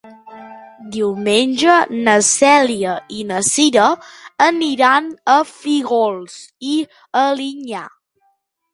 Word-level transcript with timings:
Diumenge 0.93 1.75
na 2.07 2.15
Cèlia 2.29 2.95
i 3.19 3.27
na 3.33 3.43
Cira 3.51 3.85
aniran 4.49 5.15
a 5.37 5.39
Fígols 5.53 6.43
i 6.75 6.77
Alinyà. 7.27 7.89